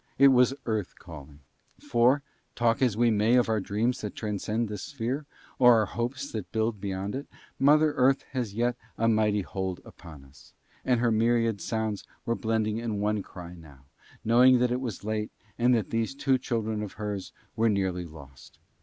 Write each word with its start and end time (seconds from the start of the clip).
It 0.17 0.29
was 0.29 0.55
Earth 0.65 0.97
calling. 0.97 1.41
For, 1.77 2.23
talk 2.55 2.81
as 2.81 2.97
we 2.97 3.11
may 3.11 3.35
of 3.35 3.47
our 3.47 3.59
dreams 3.59 4.01
that 4.01 4.15
transcend 4.15 4.67
this 4.67 4.81
sphere, 4.81 5.27
or 5.59 5.75
our 5.77 5.85
hopes 5.85 6.31
that 6.31 6.51
build 6.51 6.81
beyond 6.81 7.13
it, 7.13 7.27
Mother 7.59 7.93
Earth 7.93 8.23
has 8.31 8.55
yet 8.55 8.75
a 8.97 9.07
mighty 9.07 9.41
hold 9.41 9.79
upon 9.85 10.25
us; 10.25 10.55
and 10.83 11.01
her 11.01 11.11
myriad 11.11 11.61
sounds 11.61 12.03
were 12.25 12.33
blending 12.33 12.79
in 12.79 12.99
one 12.99 13.21
cry 13.21 13.53
now, 13.53 13.85
knowing 14.25 14.57
that 14.57 14.71
it 14.71 14.81
was 14.81 15.03
late 15.03 15.29
and 15.59 15.75
that 15.75 15.91
these 15.91 16.15
two 16.15 16.39
children 16.39 16.81
of 16.81 16.93
hers 16.93 17.31
were 17.55 17.69
nearly 17.69 18.07
lost. 18.07 18.57